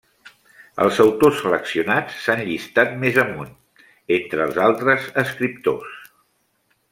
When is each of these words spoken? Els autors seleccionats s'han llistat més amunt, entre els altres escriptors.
Els 0.85 1.01
autors 1.03 1.35
seleccionats 1.41 2.15
s'han 2.23 2.41
llistat 2.47 2.95
més 3.03 3.19
amunt, 3.25 3.53
entre 4.17 4.45
els 4.49 4.59
altres 4.71 5.07
escriptors. 5.25 5.97